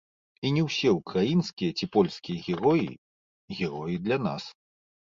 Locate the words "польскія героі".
1.97-2.91